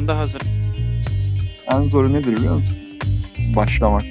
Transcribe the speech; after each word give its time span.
anda 0.00 0.18
hazırım. 0.18 0.46
En 1.72 1.88
zoru 1.88 2.12
nedir 2.12 2.36
biliyor 2.36 2.54
musun? 2.54 2.78
Başlamak. 3.56 4.02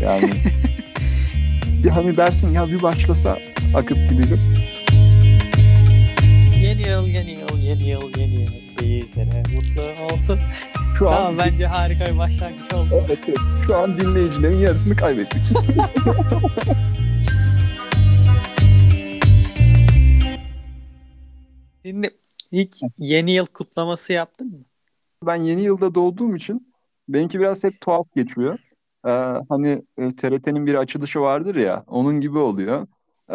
Yani 0.00 0.32
bir 1.84 1.88
hani 1.88 2.16
dersin 2.16 2.52
ya 2.52 2.68
bir 2.68 2.82
başlasa 2.82 3.38
akıp 3.74 3.98
gidiyor. 4.10 4.38
Yeni 6.60 6.82
yıl, 6.88 7.06
yeni 7.06 7.30
yıl, 7.30 7.58
yeni 7.58 7.88
yıl, 7.88 8.18
yeni 8.18 8.34
yıl. 8.34 8.46
Bizlere 8.80 9.42
mutlu 9.54 9.82
olsun. 10.14 10.38
Şu 10.98 11.06
tamam 11.06 11.26
an 11.26 11.38
bence 11.38 11.66
harika 11.66 12.12
bir 12.12 12.18
başlangıç 12.18 12.72
oldu. 12.72 12.88
evet, 12.92 13.18
evet. 13.28 13.38
şu 13.66 13.76
an 13.76 13.98
dinleyicilerin 13.98 14.58
yarısını 14.58 14.96
kaybettik. 14.96 15.42
Şimdi 21.84 22.10
hiç 22.52 22.82
yeni 22.98 23.32
yıl 23.32 23.46
kutlaması 23.46 24.12
yaptın 24.12 24.46
mı? 24.46 24.64
Ben 25.26 25.36
yeni 25.36 25.62
yılda 25.62 25.94
doğduğum 25.94 26.34
için 26.36 26.74
benimki 27.08 27.40
biraz 27.40 27.64
hep 27.64 27.80
tuhaf 27.80 28.06
geçiyor. 28.16 28.58
Ee, 29.06 29.10
hani 29.48 29.82
e, 29.98 30.08
TRT'nin 30.16 30.66
bir 30.66 30.74
açılışı 30.74 31.20
vardır 31.20 31.54
ya 31.54 31.84
onun 31.86 32.20
gibi 32.20 32.38
oluyor. 32.38 32.86
Ee, 33.30 33.34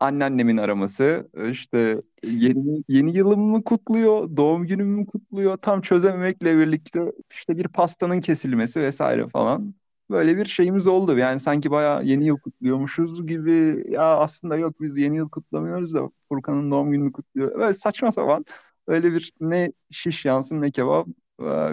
anneannemin 0.00 0.56
araması 0.56 1.28
işte 1.50 2.00
yeni, 2.24 2.84
yeni 2.88 3.16
yılımı 3.16 3.42
mı 3.46 3.64
kutluyor, 3.64 4.36
doğum 4.36 4.66
günümü 4.66 4.96
mü 5.00 5.06
kutluyor 5.06 5.56
tam 5.56 5.80
çözememekle 5.80 6.58
birlikte 6.58 7.12
işte 7.30 7.56
bir 7.56 7.68
pastanın 7.68 8.20
kesilmesi 8.20 8.80
vesaire 8.80 9.26
falan. 9.26 9.74
Böyle 10.10 10.36
bir 10.36 10.44
şeyimiz 10.44 10.86
oldu. 10.86 11.18
Yani 11.18 11.40
sanki 11.40 11.70
bayağı 11.70 12.04
yeni 12.04 12.26
yıl 12.26 12.38
kutluyormuşuz 12.38 13.26
gibi. 13.26 13.84
Ya 13.92 14.02
aslında 14.18 14.56
yok 14.56 14.80
biz 14.80 14.98
yeni 14.98 15.16
yıl 15.16 15.28
kutlamıyoruz 15.28 15.94
da 15.94 16.10
Furkan'ın 16.28 16.70
doğum 16.70 16.90
gününü 16.92 17.12
kutluyor. 17.12 17.58
Böyle 17.58 17.74
saçma 17.74 18.12
sapan 18.12 18.44
öyle 18.86 19.12
bir 19.12 19.32
ne 19.40 19.72
şiş 19.90 20.24
yansın 20.24 20.60
ne 20.62 20.70
kebap 20.70 21.06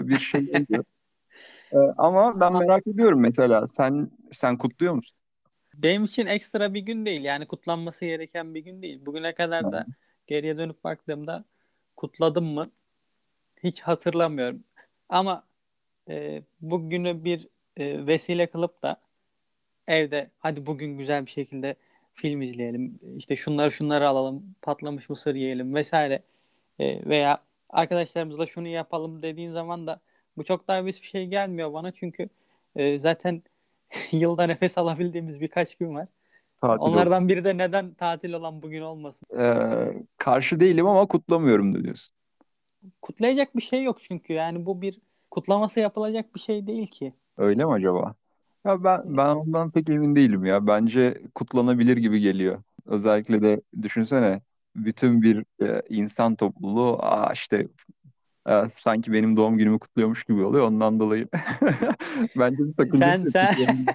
bir 0.08 0.18
şey 0.18 0.40
oluyor. 0.52 0.84
E, 1.72 1.76
Ama 1.98 2.40
ben 2.40 2.52
merak 2.56 2.86
ediyorum 2.86 3.20
mesela 3.20 3.66
sen 3.66 4.10
sen 4.32 4.58
kutluyor 4.58 4.94
musun? 4.94 5.16
Benim 5.74 6.04
için 6.04 6.26
ekstra 6.26 6.74
bir 6.74 6.80
gün 6.80 7.06
değil. 7.06 7.24
Yani 7.24 7.46
kutlanması 7.46 8.04
gereken 8.04 8.54
bir 8.54 8.60
gün 8.60 8.82
değil. 8.82 9.06
Bugüne 9.06 9.34
kadar 9.34 9.72
da 9.72 9.88
geriye 10.26 10.58
dönüp 10.58 10.84
baktığımda 10.84 11.44
kutladım 11.96 12.44
mı? 12.46 12.70
Hiç 13.64 13.80
hatırlamıyorum. 13.80 14.64
Ama 15.08 15.44
e, 16.10 16.42
bugünü 16.60 17.24
bir 17.24 17.48
e, 17.76 18.06
vesile 18.06 18.46
kılıp 18.46 18.82
da 18.82 19.00
evde 19.88 20.30
hadi 20.38 20.66
bugün 20.66 20.98
güzel 20.98 21.26
bir 21.26 21.30
şekilde 21.30 21.76
film 22.14 22.42
izleyelim. 22.42 23.00
İşte 23.16 23.36
şunları 23.36 23.72
şunları 23.72 24.08
alalım. 24.08 24.56
Patlamış 24.62 25.08
mısır 25.10 25.34
yiyelim 25.34 25.74
vesaire. 25.74 26.22
E, 26.78 27.06
veya 27.08 27.38
arkadaşlarımızla 27.76 28.46
şunu 28.46 28.68
yapalım 28.68 29.22
dediğin 29.22 29.52
zaman 29.52 29.86
da 29.86 30.00
bu 30.36 30.44
çok 30.44 30.68
daha 30.68 30.86
bir 30.86 30.92
şey 30.92 31.26
gelmiyor 31.26 31.72
bana. 31.72 31.92
Çünkü 31.92 32.28
e, 32.76 32.98
zaten 32.98 33.42
yılda 34.12 34.44
nefes 34.44 34.78
alabildiğimiz 34.78 35.40
birkaç 35.40 35.76
gün 35.76 35.94
var. 35.94 36.08
Tatil. 36.60 36.82
Onlardan 36.82 37.28
biri 37.28 37.44
de 37.44 37.58
neden 37.58 37.94
tatil 37.94 38.32
olan 38.32 38.62
bugün 38.62 38.80
olmasın? 38.80 39.38
E, 39.38 39.44
karşı 40.18 40.60
değilim 40.60 40.86
ama 40.86 41.06
kutlamıyorum 41.06 41.84
diyorsun. 41.84 42.16
Kutlayacak 43.02 43.56
bir 43.56 43.62
şey 43.62 43.82
yok 43.82 44.00
çünkü. 44.00 44.32
Yani 44.32 44.66
bu 44.66 44.82
bir 44.82 44.98
kutlaması 45.30 45.80
yapılacak 45.80 46.34
bir 46.34 46.40
şey 46.40 46.66
değil 46.66 46.86
ki. 46.86 47.12
Öyle 47.36 47.64
mi 47.64 47.72
acaba? 47.72 48.14
Ya 48.64 48.84
ben 48.84 49.16
ben 49.16 49.26
ondan 49.26 49.70
pek 49.70 49.88
emin 49.88 50.16
değilim 50.16 50.44
ya. 50.44 50.66
Bence 50.66 51.22
kutlanabilir 51.34 51.96
gibi 51.96 52.20
geliyor. 52.20 52.62
Özellikle 52.86 53.42
de 53.42 53.60
düşünsene 53.82 54.40
bütün 54.84 55.22
bir 55.22 55.44
e, 55.62 55.82
insan 55.88 56.36
topluluğu 56.36 56.98
aa 57.00 57.32
işte 57.32 57.68
e, 58.48 58.68
sanki 58.68 59.12
benim 59.12 59.36
doğum 59.36 59.58
günümü 59.58 59.78
kutluyormuş 59.78 60.24
gibi 60.24 60.44
oluyor. 60.44 60.66
Ondan 60.66 61.00
dolayı 61.00 61.28
bence 62.36 62.58
bir 62.58 62.74
sakıncası 62.74 62.98
Sen 62.98 63.24
sen 63.24 63.86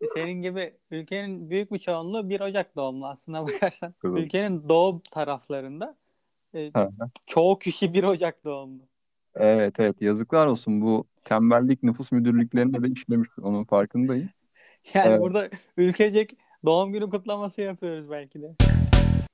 senin 0.14 0.42
gibi 0.42 0.74
ülkenin 0.90 1.50
büyük 1.50 1.72
bir 1.72 1.78
çoğunluğu 1.78 2.28
1 2.28 2.40
Ocak 2.40 2.76
doğumlu 2.76 3.06
aslına 3.06 3.46
bakarsan. 3.46 3.94
Evet. 4.04 4.18
Ülkenin 4.18 4.68
doğu 4.68 5.00
taraflarında 5.10 5.96
e, 6.54 6.72
çoğu 7.26 7.58
kişi 7.58 7.94
1 7.94 8.04
Ocak 8.04 8.44
doğumlu. 8.44 8.82
Evet 9.34 9.80
evet 9.80 10.02
yazıklar 10.02 10.46
olsun 10.46 10.80
bu 10.80 11.06
tembellik 11.24 11.82
nüfus 11.82 12.12
müdürlüklerine 12.12 12.82
de 12.82 12.88
işlemiş 12.88 13.28
onun 13.42 13.64
farkındayım. 13.64 14.28
Yani 14.94 15.08
Evet. 15.10 15.20
burada 15.20 15.50
ülkecek 15.76 16.36
doğum 16.64 16.92
günü 16.92 17.10
kutlaması 17.10 17.60
yapıyoruz 17.60 18.10
belki 18.10 18.42
de. 18.42 18.75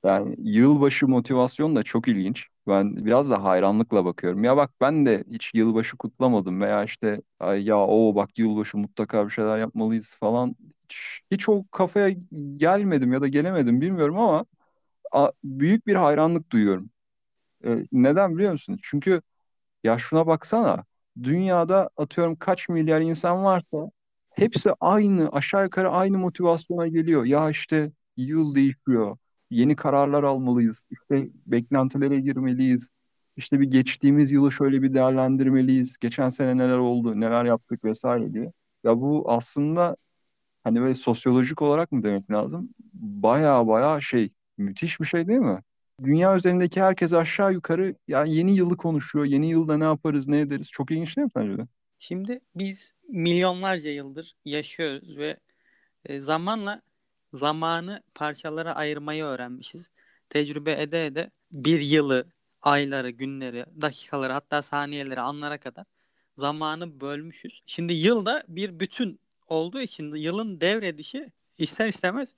Yani 0.05 0.35
yılbaşı 0.39 1.07
motivasyon 1.07 1.75
da 1.75 1.83
çok 1.83 2.07
ilginç. 2.07 2.47
Ben 2.67 3.05
biraz 3.05 3.31
da 3.31 3.43
hayranlıkla 3.43 4.05
bakıyorum. 4.05 4.43
Ya 4.43 4.57
bak 4.57 4.71
ben 4.81 5.05
de 5.05 5.23
hiç 5.31 5.51
yılbaşı 5.55 5.97
kutlamadım 5.97 6.61
veya 6.61 6.83
işte 6.83 7.21
ay 7.39 7.63
ya 7.65 7.77
o 7.87 8.15
bak 8.15 8.39
yılbaşı 8.39 8.77
mutlaka 8.77 9.25
bir 9.25 9.31
şeyler 9.31 9.57
yapmalıyız 9.57 10.15
falan. 10.19 10.55
Hiç, 10.89 11.19
hiç 11.31 11.49
o 11.49 11.63
kafaya 11.71 12.09
gelmedim 12.57 13.13
ya 13.13 13.21
da 13.21 13.27
gelemedim 13.27 13.81
bilmiyorum 13.81 14.17
ama 14.19 14.45
a- 15.13 15.31
büyük 15.43 15.87
bir 15.87 15.95
hayranlık 15.95 16.51
duyuyorum. 16.51 16.91
E, 17.65 17.77
neden 17.91 18.35
biliyor 18.37 18.51
musun? 18.51 18.79
Çünkü 18.83 19.21
ya 19.85 19.99
şuna 19.99 20.27
baksana. 20.27 20.85
Dünyada 21.23 21.91
atıyorum 21.97 22.35
kaç 22.35 22.69
milyar 22.69 23.01
insan 23.01 23.43
varsa 23.43 23.91
hepsi 24.35 24.71
aynı 24.81 25.29
aşağı 25.29 25.63
yukarı 25.63 25.89
aynı 25.91 26.17
motivasyona 26.19 26.87
geliyor. 26.87 27.25
Ya 27.25 27.49
işte 27.49 27.91
yıl 28.17 28.55
değişiyor. 28.55 29.17
Yeni 29.53 29.75
kararlar 29.75 30.23
almalıyız. 30.23 30.87
İşte 30.91 31.29
beklentilere 31.45 32.19
girmeliyiz. 32.19 32.87
İşte 33.37 33.59
bir 33.59 33.71
geçtiğimiz 33.71 34.31
yılı 34.31 34.51
şöyle 34.51 34.81
bir 34.81 34.93
değerlendirmeliyiz. 34.93 35.97
Geçen 35.97 36.29
sene 36.29 36.57
neler 36.57 36.77
oldu, 36.77 37.19
neler 37.19 37.45
yaptık 37.45 37.83
vesaire 37.83 38.33
diye. 38.33 38.51
Ya 38.83 39.01
bu 39.01 39.31
aslında 39.31 39.95
hani 40.63 40.81
böyle 40.81 40.93
sosyolojik 40.93 41.61
olarak 41.61 41.91
mı 41.91 42.03
demek 42.03 42.31
lazım? 42.31 42.69
Baya 42.93 43.67
baya 43.67 44.01
şey 44.01 44.29
müthiş 44.57 44.99
bir 44.99 45.05
şey 45.05 45.27
değil 45.27 45.39
mi? 45.39 45.59
Dünya 46.03 46.35
üzerindeki 46.35 46.81
herkes 46.81 47.13
aşağı 47.13 47.53
yukarı 47.53 47.95
yani 48.07 48.35
yeni 48.35 48.57
yılı 48.57 48.77
konuşuyor. 48.77 49.25
Yeni 49.25 49.49
yılda 49.49 49.77
ne 49.77 49.83
yaparız, 49.83 50.27
ne 50.27 50.39
ederiz? 50.39 50.69
Çok 50.71 50.91
ilginç 50.91 51.17
değil 51.17 51.25
mi 51.25 51.31
sence 51.35 51.57
de? 51.57 51.67
Şimdi 51.99 52.39
biz 52.55 52.93
milyonlarca 53.09 53.89
yıldır 53.89 54.35
yaşıyoruz 54.45 55.17
ve 55.17 55.37
e, 56.05 56.19
zamanla 56.19 56.81
zamanı 57.33 58.03
parçalara 58.15 58.75
ayırmayı 58.75 59.23
öğrenmişiz. 59.23 59.91
Tecrübe 60.29 60.81
ede 60.81 61.05
ede 61.05 61.31
bir 61.51 61.81
yılı, 61.81 62.25
ayları, 62.61 63.09
günleri, 63.09 63.65
dakikaları 63.81 64.33
hatta 64.33 64.61
saniyeleri, 64.61 65.21
anlara 65.21 65.57
kadar 65.59 65.85
zamanı 66.35 67.01
bölmüşüz. 67.01 67.61
Şimdi 67.65 67.93
yılda 67.93 68.43
bir 68.47 68.79
bütün 68.79 69.19
olduğu 69.47 69.81
için 69.81 70.15
yılın 70.15 70.61
devredişi 70.61 71.31
ister 71.57 71.87
istemez 71.87 72.35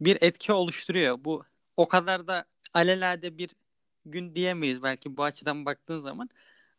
bir 0.00 0.18
etki 0.20 0.52
oluşturuyor. 0.52 1.24
Bu 1.24 1.44
o 1.76 1.88
kadar 1.88 2.28
da 2.28 2.44
alelade 2.74 3.38
bir 3.38 3.50
gün 4.06 4.34
diyemeyiz 4.34 4.82
belki 4.82 5.16
bu 5.16 5.24
açıdan 5.24 5.66
baktığın 5.66 6.00
zaman. 6.00 6.30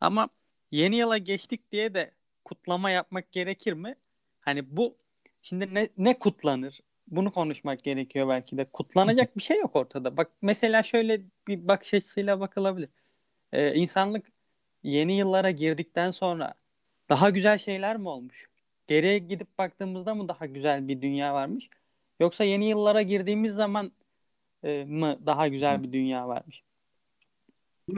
Ama 0.02 0.30
yeni 0.72 0.96
yıla 0.96 1.18
geçtik 1.18 1.72
diye 1.72 1.94
de 1.94 2.12
kutlama 2.46 2.90
yapmak 2.92 3.32
gerekir 3.32 3.74
mi? 3.74 3.96
Hani 4.42 4.78
bu 4.78 4.98
şimdi 5.42 5.74
ne, 5.74 5.90
ne 5.98 6.20
kutlanır? 6.20 6.80
Bunu 7.12 7.32
konuşmak 7.32 7.84
gerekiyor 7.84 8.30
belki 8.30 8.58
de. 8.58 8.66
Kutlanacak 8.66 9.36
bir 9.38 9.42
şey 9.42 9.58
yok 9.58 9.76
ortada. 9.76 10.18
Bak 10.18 10.32
mesela 10.42 10.84
şöyle 10.84 11.22
bir 11.48 11.68
bakış 11.68 11.94
açısıyla 11.94 12.40
bakılabilir. 12.40 12.90
Ee, 13.54 13.76
insanlık 13.76 14.26
yeni 14.84 15.18
yıllara 15.18 15.52
girdikten 15.52 16.12
sonra 16.12 16.54
daha 17.10 17.30
güzel 17.30 17.58
şeyler 17.58 17.98
mi 17.98 18.10
olmuş? 18.10 18.50
Geriye 18.88 19.18
gidip 19.18 19.58
baktığımızda 19.58 20.16
mı 20.16 20.28
daha 20.28 20.46
güzel 20.46 20.88
bir 20.88 21.02
dünya 21.02 21.34
varmış? 21.34 21.70
Yoksa 22.20 22.44
yeni 22.44 22.66
yıllara 22.66 23.02
girdiğimiz 23.02 23.54
zaman 23.54 23.92
e, 24.64 24.86
mı 24.86 25.20
daha 25.26 25.48
güzel 25.48 25.84
bir 25.84 25.94
dünya 25.94 26.28
varmış? 26.28 26.64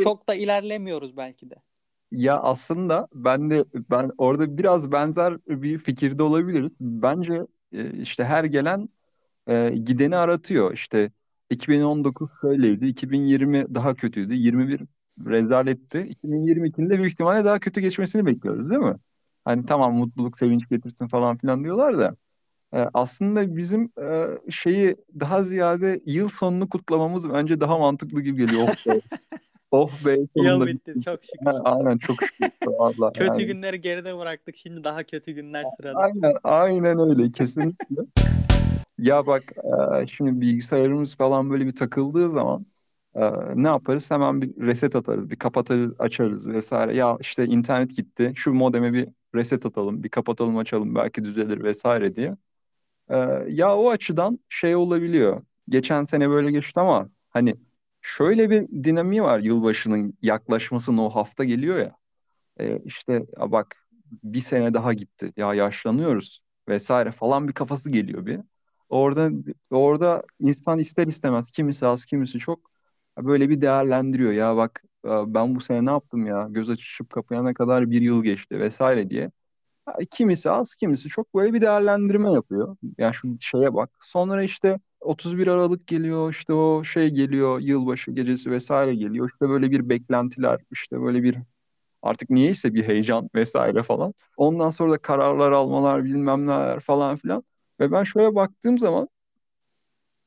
Çok 0.04 0.30
da 0.30 0.36
ilerlemiyoruz 0.36 1.18
belki 1.18 1.50
de. 1.50 1.56
Ya 2.12 2.40
aslında 2.40 3.08
ben 3.14 3.50
de 3.50 3.66
ben 3.92 4.12
orada 4.18 4.58
biraz 4.58 4.92
benzer 4.92 5.38
bir 5.48 5.78
fikirde 5.78 6.24
olabiliriz. 6.24 6.72
Bence 6.80 7.42
e, 7.74 8.02
işte 8.02 8.24
her 8.24 8.44
gelen 8.44 8.90
e, 9.48 9.70
gideni 9.70 10.16
aratıyor. 10.18 10.74
İşte 10.74 11.12
2019 11.50 12.30
şöyleydi, 12.42 12.88
2020 12.88 13.76
daha 13.76 13.96
kötüydü, 13.96 14.34
21 14.34 14.82
rezaletti. 15.26 15.98
2022'nin 15.98 16.90
de 16.90 16.98
büyük 16.98 17.14
ihtimalle 17.14 17.46
daha 17.46 17.60
kötü 17.60 17.82
geçmesini 17.82 18.26
bekliyoruz, 18.26 18.70
değil 18.70 18.82
mi? 18.82 18.96
Hani 19.46 19.66
tamam 19.66 19.94
mutluluk, 19.96 20.38
sevinç 20.38 20.70
getirsin 20.70 21.08
falan 21.08 21.38
filan 21.38 21.64
diyorlar 21.64 21.98
da 21.98 22.16
e, 22.74 22.80
aslında 22.94 23.56
bizim 23.56 23.92
e, 24.02 24.28
şeyi 24.52 24.96
daha 25.20 25.42
ziyade 25.44 26.02
yıl 26.06 26.30
sonunu 26.30 26.70
kutlamamız 26.70 27.34
bence 27.34 27.60
daha 27.60 27.78
mantıklı 27.78 28.22
gibi 28.22 28.46
geliyor. 28.46 28.68
Oh 28.68 28.86
be, 28.86 29.00
oh 29.72 29.92
be 30.06 30.18
Yıl 30.36 30.66
bitti 30.66 30.94
çok 31.06 31.20
şükür. 31.24 31.46
Ha, 31.46 31.62
Aynen 31.64 31.98
çok 31.98 32.24
şükür. 32.24 32.52
Vallahi 32.68 33.14
Kötü 33.18 33.42
yani. 33.42 33.46
günleri 33.46 33.82
geride 33.82 34.18
bıraktık. 34.18 34.56
Şimdi 34.56 34.84
daha 34.84 35.04
kötü 35.04 35.32
günler 35.32 35.66
sırada. 35.78 36.00
Aynen, 36.00 36.34
aynen 36.44 37.10
öyle 37.10 37.32
kesinlikle. 37.32 37.96
Ya 39.02 39.28
bak 39.28 39.44
e, 40.04 40.08
şimdi 40.08 40.42
bilgisayarımız 40.42 41.16
falan 41.16 41.50
böyle 41.50 41.66
bir 41.66 41.76
takıldığı 41.76 42.30
zaman 42.30 42.66
Ee, 43.16 43.32
ne 43.64 43.68
yaparız? 43.70 44.12
Hemen 44.12 44.42
bir 44.44 44.58
reset 44.68 44.98
atarız, 44.98 45.32
bir 45.32 45.38
kapatırız, 45.38 45.94
açarız 46.00 46.50
vesaire. 46.50 46.96
Ya 46.98 47.18
işte 47.22 47.46
internet 47.46 47.98
gitti, 47.98 48.34
şu 48.36 48.54
modeme 48.54 48.94
bir 48.94 49.10
reset 49.36 49.68
atalım, 49.68 50.04
bir 50.04 50.10
kapatalım 50.10 50.58
açalım 50.58 50.96
belki 50.96 51.26
düzelir 51.26 51.64
vesaire 51.64 52.18
diye. 52.18 52.38
Ee, 53.10 53.18
ya 53.50 53.78
o 53.78 53.90
açıdan 53.92 54.40
şey 54.50 54.76
olabiliyor. 54.78 55.44
Geçen 55.70 56.06
sene 56.06 56.30
böyle 56.30 56.52
geçti 56.52 56.82
ama 56.82 57.10
hani 57.30 57.56
şöyle 58.02 58.50
bir 58.50 58.70
dinamiği 58.86 59.24
var 59.24 59.40
yılbaşının 59.40 60.14
yaklaşmasının 60.24 60.98
o 60.98 61.10
hafta 61.10 61.44
geliyor 61.46 61.80
ya. 61.80 61.98
Ee, 62.60 62.80
işte 62.86 63.14
ya 63.14 63.52
bak 63.52 63.78
bir 64.24 64.42
sene 64.42 64.74
daha 64.74 64.94
gitti. 64.94 65.34
Ya 65.38 65.54
yaşlanıyoruz 65.54 66.42
vesaire 66.70 67.12
falan 67.12 67.48
bir 67.48 67.54
kafası 67.54 67.92
geliyor 67.92 68.26
bir. 68.26 68.40
Orada 68.92 69.32
orada 69.72 70.24
insan 70.42 70.80
ister 70.80 71.08
istemez 71.08 71.52
kimisi 71.52 71.88
az 71.88 72.06
kimisi 72.06 72.40
çok 72.40 72.72
böyle 73.20 73.50
bir 73.50 73.62
değerlendiriyor. 73.62 74.34
Ya 74.34 74.58
bak 74.58 74.84
ben 75.06 75.56
bu 75.56 75.62
sene 75.62 75.86
ne 75.86 75.92
yaptım 75.92 76.28
ya 76.28 76.48
göz 76.52 76.70
açıp 76.70 77.12
kapayana 77.12 77.54
kadar 77.54 77.92
bir 77.92 78.02
yıl 78.02 78.24
geçti 78.24 78.60
vesaire 78.60 79.12
diye. 79.12 79.32
Kimisi 80.12 80.52
az, 80.52 80.76
kimisi 80.76 81.10
çok 81.10 81.36
böyle 81.36 81.54
bir 81.54 81.62
değerlendirme 81.62 82.32
yapıyor. 82.34 82.78
Yani 82.98 83.14
şu 83.14 83.38
şeye 83.42 83.74
bak. 83.74 83.92
Sonra 84.02 84.44
işte 84.44 84.80
31 85.02 85.48
Aralık 85.48 85.88
geliyor, 85.88 86.32
işte 86.34 86.54
o 86.54 86.84
şey 86.84 87.10
geliyor, 87.10 87.60
yılbaşı 87.62 88.12
gecesi 88.12 88.52
vesaire 88.52 88.96
geliyor. 88.96 89.30
İşte 89.34 89.50
böyle 89.50 89.72
bir 89.72 89.90
beklentiler, 89.90 90.60
işte 90.72 91.02
böyle 91.02 91.24
bir 91.24 91.38
artık 92.02 92.30
niyeyse 92.30 92.74
bir 92.74 92.84
heyecan 92.88 93.30
vesaire 93.36 93.84
falan. 93.84 94.14
Ondan 94.38 94.70
sonra 94.70 94.92
da 94.94 94.98
kararlar 94.98 95.52
almalar, 95.52 96.06
bilmem 96.06 96.48
neler 96.48 96.80
falan 96.80 97.16
filan. 97.16 97.44
Ve 97.82 97.92
ben 97.92 98.04
şöyle 98.04 98.36
baktığım 98.36 98.78
zaman 98.78 99.08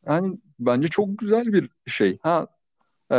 yani 0.06 0.39
bence 0.59 0.87
çok 0.87 1.19
güzel 1.19 1.53
bir 1.53 1.71
şey. 1.87 2.19
Ha 2.23 2.47
e, 3.12 3.17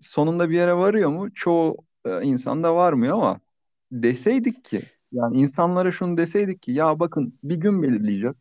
sonunda 0.00 0.50
bir 0.50 0.56
yere 0.56 0.74
varıyor 0.74 1.10
mu? 1.10 1.34
Çoğu 1.34 1.76
e, 2.04 2.22
insanda 2.22 2.74
varmıyor 2.74 3.14
ama 3.14 3.40
deseydik 3.92 4.64
ki 4.64 4.82
yani 5.12 5.36
insanlara 5.36 5.90
şunu 5.90 6.16
deseydik 6.16 6.62
ki 6.62 6.72
ya 6.72 7.00
bakın 7.00 7.38
bir 7.42 7.56
gün 7.56 7.82
belirleyeceğiz. 7.82 8.36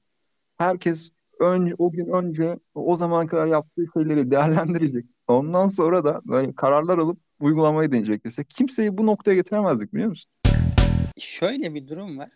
Herkes 0.57 1.11
önce 1.39 1.75
o 1.77 1.91
gün 1.91 2.07
önce 2.07 2.59
o 2.75 2.95
zaman 2.95 3.27
kadar 3.27 3.45
yaptığı 3.45 3.85
şeyleri 3.93 4.31
değerlendirecek. 4.31 5.05
Ondan 5.27 5.69
sonra 5.69 6.03
da 6.03 6.21
böyle 6.25 6.55
kararlar 6.55 6.97
alıp 6.97 7.19
uygulamayı 7.39 7.91
deneyecek 7.91 8.25
desek 8.25 8.49
kimseyi 8.49 8.97
bu 8.97 9.05
noktaya 9.05 9.35
getiremezdik 9.35 9.93
biliyor 9.93 10.09
musun? 10.09 10.31
Şöyle 11.17 11.73
bir 11.73 11.87
durum 11.87 12.17
var. 12.17 12.31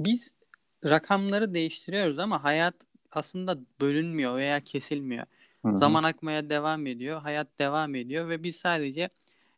Biz 0.00 0.32
rakamları 0.84 1.54
değiştiriyoruz 1.54 2.18
ama 2.18 2.44
hayat 2.44 2.74
aslında 3.12 3.58
bölünmüyor 3.80 4.36
veya 4.36 4.60
kesilmiyor. 4.60 5.26
Hı 5.64 5.68
hı. 5.68 5.78
Zaman 5.78 6.02
akmaya 6.02 6.50
devam 6.50 6.86
ediyor, 6.86 7.20
hayat 7.20 7.58
devam 7.58 7.94
ediyor 7.94 8.28
ve 8.28 8.42
biz 8.42 8.56
sadece 8.56 9.08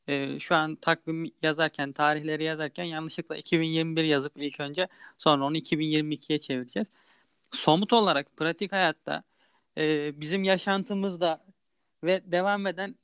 e, 0.09 0.41
şu 0.41 0.55
an 0.55 0.77
takvim 0.77 1.33
yazarken, 1.43 1.93
tarihleri 1.93 2.45
yazarken 2.45 2.85
yanlışlıkla 2.85 3.37
2021 3.37 4.05
yazıp 4.05 4.33
ilk 4.37 4.61
önce 4.61 4.89
sonra 5.19 5.45
onu 5.45 5.57
2022'ye 5.57 6.39
çevireceğiz. 6.39 6.91
Somut 7.53 7.93
olarak 7.93 8.37
pratik 8.37 8.73
hayatta 8.73 9.23
e, 9.79 10.13
bizim 10.21 10.45
yaşantımızda 10.45 11.45
ve 12.05 12.33
devam 12.33 12.67
eden 12.67 12.97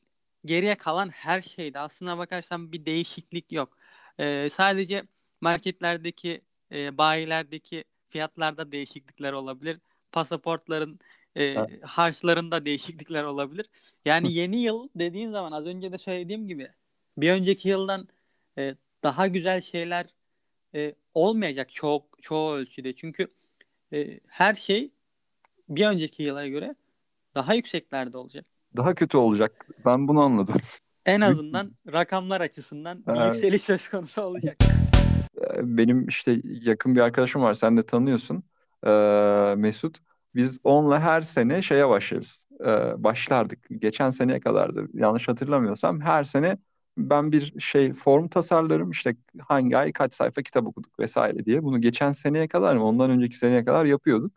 geriye 0.45 0.75
kalan 0.75 1.09
her 1.09 1.43
şeyde 1.43 1.79
aslına 1.79 2.19
bakarsan 2.19 2.73
bir 2.73 2.87
değişiklik 2.87 3.53
yok. 3.53 3.77
E, 4.19 4.49
sadece 4.51 5.03
marketlerdeki, 5.41 6.43
e, 6.73 6.99
bayilerdeki 6.99 7.85
fiyatlarda 8.13 8.73
değişiklikler 8.73 9.33
olabilir. 9.33 9.79
Pasaportların 10.13 10.99
e, 11.37 11.45
Evet. 11.45 11.71
harçlarında 11.83 12.65
değişiklikler 12.65 13.25
olabilir. 13.25 13.67
Yani 14.05 14.33
yeni 14.33 14.57
yıl 14.63 14.89
dediğin 14.97 15.31
zaman 15.33 15.53
az 15.53 15.67
önce 15.67 15.93
de 15.93 15.99
söylediğim 15.99 16.49
gibi 16.49 16.69
bir 17.17 17.31
önceki 17.31 17.69
yıldan 17.69 18.09
e, 18.59 18.75
daha 19.05 19.27
güzel 19.27 19.61
şeyler 19.61 20.07
e, 20.75 20.95
olmayacak 21.15 21.73
çoğu 21.73 22.07
çoğu 22.21 22.53
ölçüde. 22.55 22.95
Çünkü 22.95 23.29
e, 23.93 24.21
her 24.27 24.55
şey 24.55 24.91
bir 25.69 25.87
önceki 25.87 26.23
yıla 26.23 26.47
göre 26.47 26.75
daha 27.35 27.55
yükseklerde 27.55 28.17
olacak. 28.17 28.45
Daha 28.77 28.95
kötü 28.95 29.17
olacak. 29.17 29.67
Ben 29.85 30.09
bunu 30.09 30.21
anladım. 30.23 30.57
En 31.07 31.21
azından 31.21 31.71
rakamlar 31.93 32.41
açısından 32.41 33.07
bir 33.07 33.13
Evet. 33.21 33.35
yükseliş 33.35 33.63
söz 33.63 33.89
konusu 33.89 34.23
olacak. 34.23 34.57
Benim 35.63 36.09
işte 36.09 36.41
yakın 36.45 36.95
bir 36.95 37.01
arkadaşım 37.01 37.43
var. 37.43 37.55
Sen 37.55 37.77
de 37.77 37.83
tanıyorsun. 37.87 38.43
Ee, 38.87 39.55
Mesut. 39.57 39.99
Biz 40.35 40.61
onunla 40.65 41.01
her 41.01 41.23
sene 41.23 41.63
şeye 41.63 41.89
başlarız. 41.89 42.49
Ee, 42.61 43.05
başlardık. 43.05 43.67
Geçen 43.79 44.11
seneye 44.11 44.41
kadardı. 44.41 44.89
Yanlış 44.95 45.29
hatırlamıyorsam. 45.29 46.01
Her 46.01 46.25
sene 46.25 46.59
ben 46.99 47.33
bir 47.33 47.61
şey 47.61 47.93
form 47.93 48.29
tasarlarım. 48.29 48.91
İşte 48.91 49.17
hangi 49.49 49.77
ay 49.79 49.93
kaç 49.93 50.15
sayfa 50.15 50.43
kitap 50.43 50.69
okuduk 50.69 50.99
vesaire 51.01 51.45
diye. 51.45 51.63
Bunu 51.63 51.81
geçen 51.81 52.13
seneye 52.13 52.49
kadar 52.49 52.77
mı 52.77 52.85
ondan 52.85 53.11
önceki 53.11 53.39
seneye 53.39 53.65
kadar 53.65 53.85
yapıyorduk. 53.85 54.33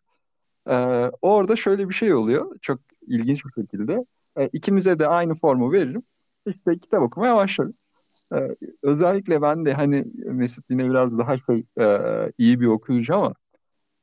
Ee, 0.68 0.74
orada 1.21 1.56
şöyle 1.56 1.89
bir 1.89 1.94
şey 1.94 2.13
oluyor. 2.13 2.57
Çok 2.62 2.80
ilginç 3.07 3.45
bir 3.45 3.62
şekilde. 3.62 4.06
Ee, 4.38 4.50
ikimize 4.54 5.00
de 5.00 5.07
aynı 5.07 5.33
formu 5.36 5.71
veririm. 5.71 6.04
İşte 6.48 6.80
kitap 6.80 7.01
okumaya 7.01 7.36
başlarız. 7.36 7.85
Ee, 8.33 8.56
özellikle 8.83 9.42
ben 9.42 9.66
de 9.66 9.74
hani 9.74 10.06
Mesut 10.16 10.66
yine 10.69 10.89
biraz 10.89 11.18
daha 11.18 11.38
şey 11.38 11.63
e, 11.80 11.86
iyi 12.38 12.60
bir 12.60 12.68
okuyucu 12.68 13.16
ama 13.16 13.33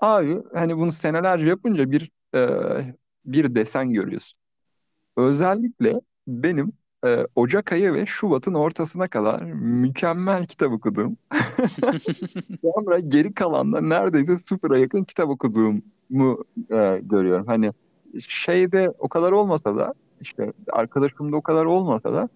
abi 0.00 0.42
hani 0.54 0.76
bunu 0.76 0.92
senelerce 0.92 1.46
yapınca 1.46 1.90
bir 1.90 2.10
e, 2.34 2.40
bir 3.24 3.54
desen 3.54 3.92
görüyorsun. 3.92 4.38
Özellikle 5.16 6.00
benim 6.26 6.72
e, 7.04 7.26
Ocak 7.34 7.72
ayı 7.72 7.94
ve 7.94 8.06
Şubat'ın 8.06 8.54
ortasına 8.54 9.08
kadar 9.08 9.42
mükemmel 9.54 10.44
kitap 10.44 10.72
okuduğum 10.72 11.16
Sonra 12.62 12.98
geri 13.00 13.34
kalanda 13.34 13.80
neredeyse 13.80 14.36
sıfıra 14.36 14.78
yakın 14.78 15.04
kitap 15.04 15.28
okuduğumu 15.28 16.44
e, 16.70 17.00
görüyorum. 17.02 17.46
Hani 17.46 17.72
şeyde 18.28 18.92
o 18.98 19.08
kadar 19.08 19.32
olmasa 19.32 19.76
da 19.76 19.94
işte 20.20 20.52
arkadaşımda 20.72 21.36
o 21.36 21.42
kadar 21.42 21.64
olmasa 21.64 22.14
da 22.14 22.28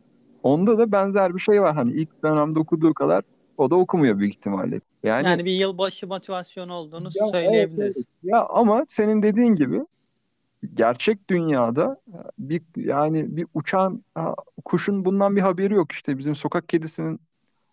onda 0.46 0.78
da 0.78 0.92
benzer 0.92 1.34
bir 1.34 1.40
şey 1.40 1.62
var. 1.62 1.74
Hani 1.74 1.92
ilk 1.92 2.22
dönemde 2.22 2.58
okuduğu 2.58 2.94
kadar 2.94 3.22
o 3.58 3.70
da 3.70 3.74
okumuyor 3.74 4.18
büyük 4.18 4.32
ihtimalle. 4.32 4.80
Yani, 5.02 5.26
Yani 5.26 5.44
bir 5.44 5.52
yılbaşı 5.52 6.06
motivasyonu 6.06 6.72
olduğunu 6.74 7.08
ya, 7.14 7.24
evet, 7.24 7.32
söyleyebiliriz. 7.32 7.96
evet. 7.96 8.06
Ya 8.22 8.46
ama 8.46 8.84
senin 8.88 9.22
dediğin 9.22 9.54
gibi 9.54 9.80
gerçek 10.74 11.30
dünyada 11.30 12.00
bir 12.38 12.62
yani 12.76 13.36
bir 13.36 13.46
uçan 13.54 14.04
kuşun 14.64 15.04
bundan 15.04 15.36
bir 15.36 15.40
haberi 15.40 15.74
yok 15.74 15.92
işte 15.92 16.18
bizim 16.18 16.34
sokak 16.34 16.68
kedisinin 16.68 17.20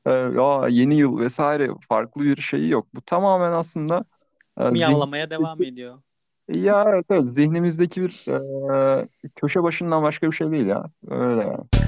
e, 0.05 0.11
ya 0.11 0.67
yeni 0.69 0.95
yıl 0.95 1.19
vesaire 1.19 1.69
farklı 1.89 2.21
bir 2.21 2.35
şeyi 2.35 2.69
yok. 2.69 2.87
Bu 2.95 3.01
tamamen 3.01 3.51
aslında 3.51 4.05
e, 4.59 4.69
Miyavlamaya 4.69 5.29
devam 5.29 5.63
ediyor. 5.63 5.97
ya 6.55 6.85
evet, 6.87 7.05
evet, 7.09 7.25
zihnimizdeki 7.25 8.01
bir 8.01 8.25
e, 8.31 9.07
köşe 9.35 9.63
başından 9.63 10.03
başka 10.03 10.27
bir 10.27 10.35
şey 10.35 10.51
değil 10.51 10.65
ya. 10.65 10.85
Öyle 11.09 11.41
yani. 11.41 11.82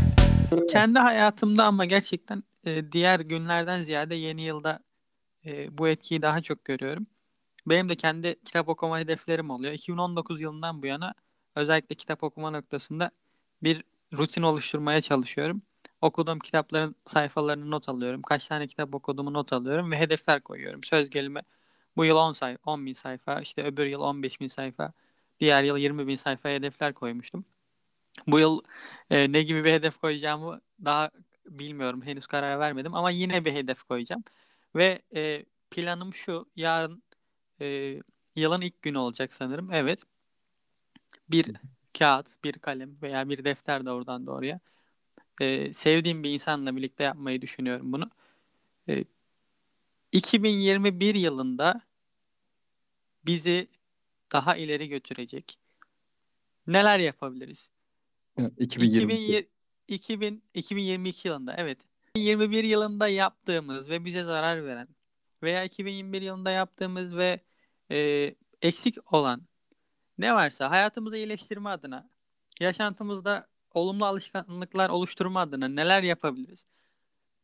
Kendi 0.64 1.00
hayatımda 1.00 1.66
ama 1.66 1.86
gerçekten 1.86 2.44
e, 2.66 2.92
diğer 2.92 3.20
günlerden 3.20 3.84
ziyade 3.84 4.16
yeni 4.16 4.42
yılda 4.42 4.80
e, 5.46 5.78
bu 5.78 5.88
etkiyi 5.88 6.22
daha 6.22 6.42
çok 6.42 6.66
görüyorum. 6.66 7.08
Benim 7.68 7.90
de 7.90 7.96
kendi 7.96 8.44
kitap 8.46 8.70
okuma 8.70 9.00
hedeflerim 9.00 9.50
oluyor. 9.50 9.74
2019 9.74 10.42
yılından 10.42 10.82
bu 10.82 10.86
yana 10.86 11.14
özellikle 11.56 11.96
kitap 11.96 12.24
okuma 12.24 12.52
noktasında 12.52 13.12
bir 13.64 13.84
rutin 14.14 14.42
oluşturmaya 14.42 15.02
çalışıyorum. 15.02 15.62
Okuduğum 16.02 16.40
kitapların 16.40 16.96
sayfalarını 17.06 17.72
not 17.72 17.90
alıyorum. 17.90 18.22
Kaç 18.22 18.48
tane 18.48 18.68
kitap 18.68 18.96
okuduğumu 18.96 19.34
not 19.34 19.54
alıyorum 19.54 19.92
ve 19.92 20.00
hedefler 20.00 20.42
koyuyorum. 20.42 20.84
Söz 20.84 21.10
gelimi 21.10 21.42
bu 21.98 22.06
yıl 22.06 22.16
10 22.16 22.34
sayfa, 22.34 22.72
10 22.72 22.86
bin 22.86 22.94
sayfa, 22.94 23.42
işte 23.42 23.64
öbür 23.64 23.86
yıl 23.86 24.02
15 24.02 24.42
bin 24.42 24.48
sayfa, 24.48 24.94
diğer 25.40 25.64
yıl 25.64 25.78
20 25.78 26.08
bin 26.08 26.16
sayfa 26.16 26.50
hedefler 26.50 26.94
koymuştum. 26.94 27.46
Bu 28.28 28.40
yıl 28.40 28.62
e, 29.10 29.32
ne 29.32 29.44
gibi 29.44 29.64
bir 29.64 29.72
hedef 29.74 29.98
koyacağımı 29.98 30.62
daha 30.86 31.12
bilmiyorum. 31.46 32.02
Henüz 32.06 32.28
karar 32.28 32.60
vermedim 32.60 32.94
ama 32.96 33.10
yine 33.12 33.46
bir 33.46 33.54
hedef 33.54 33.84
koyacağım. 33.84 34.24
Ve 34.76 35.02
e, 35.16 35.46
planım 35.72 36.14
şu. 36.14 36.50
Yarın 36.56 37.04
e, 37.62 38.00
yılın 38.36 38.62
ilk 38.62 38.82
günü 38.82 38.98
olacak 38.98 39.34
sanırım. 39.34 39.72
Evet. 39.72 40.04
Bir 41.30 41.52
kağıt, 42.00 42.44
bir 42.44 42.54
kalem 42.54 43.02
veya 43.02 43.30
bir 43.30 43.46
defter 43.46 43.86
de 43.86 43.92
oradan 43.92 44.28
doğruya. 44.28 44.60
E, 45.42 45.74
sevdiğim 45.74 46.24
bir 46.24 46.32
insanla 46.32 46.76
birlikte 46.78 47.04
yapmayı 47.04 47.42
düşünüyorum 47.42 47.94
bunu. 47.94 48.12
E, 48.90 49.06
2021 50.12 51.16
yılında 51.16 51.82
bizi 53.26 53.68
daha 54.32 54.56
ileri 54.56 54.90
götürecek 54.90 55.60
neler 56.68 57.00
yapabiliriz? 57.00 57.70
2022. 58.38 58.56
2020, 58.58 59.48
2000, 59.88 60.44
2022 60.54 61.28
yılında 61.28 61.56
evet. 61.58 61.86
2021 62.16 62.64
yılında 62.64 63.08
yaptığımız 63.08 63.90
ve 63.90 64.06
bize 64.06 64.24
zarar 64.24 64.66
veren 64.66 64.88
veya 65.44 65.64
2021 65.64 66.22
yılında 66.22 66.52
yaptığımız 66.52 67.16
ve 67.16 67.40
e, 67.92 68.36
eksik 68.62 69.14
olan 69.14 69.48
ne 70.18 70.34
varsa 70.34 70.70
hayatımızı 70.70 71.18
iyileştirme 71.18 71.70
adına 71.70 72.10
yaşantımızda 72.60 73.48
olumlu 73.74 74.06
alışkanlıklar 74.06 74.90
oluşturma 74.90 75.42
adına 75.42 75.68
neler 75.68 76.04
yapabiliriz? 76.04 76.66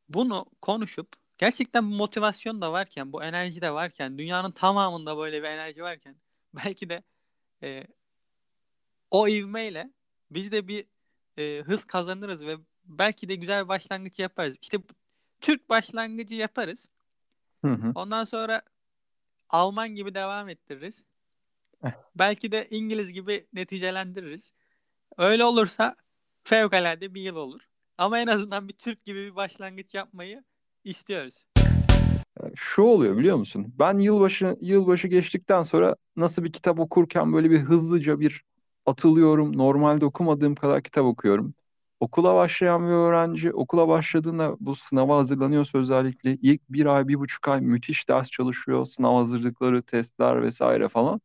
Bunu 0.10 0.46
konuşup 0.62 1.08
gerçekten 1.38 1.92
bu 1.92 1.96
motivasyon 1.96 2.62
da 2.62 2.72
varken, 2.72 3.14
bu 3.14 3.24
enerji 3.24 3.62
de 3.62 3.74
varken, 3.74 4.18
dünyanın 4.18 4.52
tamamında 4.52 5.18
böyle 5.18 5.44
bir 5.44 5.48
enerji 5.48 5.84
varken 5.84 6.16
belki 6.54 6.90
de 6.90 7.04
e, 7.64 7.88
o 9.12 9.28
ivmeyle 9.28 9.92
biz 10.32 10.52
de 10.52 10.68
bir 10.68 10.86
e, 11.38 11.62
hız 11.62 11.86
kazanırız 11.86 12.46
ve 12.46 12.58
belki 12.86 13.30
de 13.30 13.36
güzel 13.36 13.64
bir 13.64 13.70
başlangıç 13.70 14.20
yaparız. 14.20 14.58
İşte 14.62 14.78
Türk 15.42 15.70
başlangıcı 15.70 16.36
yaparız. 16.36 16.86
Hı 17.66 17.72
hı. 17.72 17.92
Ondan 17.96 18.24
sonra 18.24 18.62
Alman 19.50 19.90
gibi 19.90 20.16
devam 20.16 20.50
ettiririz. 20.50 21.04
Eh. 21.84 21.92
belki 22.16 22.52
de 22.52 22.68
İngiliz 22.70 23.14
gibi 23.14 23.48
neticelendiririz. 23.54 24.54
Öyle 25.18 25.44
olursa 25.44 25.96
fevkalade 26.44 27.14
bir 27.14 27.22
yıl 27.22 27.36
olur. 27.36 27.70
Ama 27.98 28.20
en 28.20 28.28
azından 28.28 28.68
bir 28.68 28.74
Türk 28.74 29.06
gibi 29.06 29.20
bir 29.20 29.36
başlangıç 29.36 29.94
yapmayı 29.94 30.44
istiyoruz. 30.84 31.46
Şu 32.56 32.82
oluyor 32.82 33.18
biliyor 33.18 33.38
musun? 33.38 33.74
Ben 33.80 33.98
yılbaşı 33.98 34.58
yılbaşı 34.62 35.08
geçtikten 35.08 35.62
sonra 35.62 35.96
nasıl 36.16 36.44
bir 36.44 36.52
kitap 36.52 36.80
okurken 36.80 37.34
böyle 37.34 37.52
bir 37.52 37.60
hızlıca 37.60 38.20
bir 38.20 38.44
atılıyorum. 38.86 39.58
Normalde 39.58 40.06
okumadığım 40.06 40.56
kadar 40.56 40.84
kitap 40.84 41.06
okuyorum. 41.06 41.54
Okula 42.00 42.36
başlayan 42.36 42.84
bir 42.88 42.92
öğrenci 42.92 43.54
okula 43.54 43.88
başladığında 43.88 44.56
bu 44.60 44.76
sınava 44.76 45.18
hazırlanıyorsa 45.18 45.80
özellikle 45.80 46.34
ilk 46.42 46.62
bir 46.70 46.86
ay, 46.86 47.08
bir 47.08 47.16
buçuk 47.16 47.48
ay 47.48 47.62
müthiş 47.62 48.10
ders 48.10 48.30
çalışıyor. 48.32 48.86
Sınav 48.86 49.18
hazırlıkları, 49.18 49.82
testler 49.82 50.44
vesaire 50.44 50.88
falan. 50.88 51.22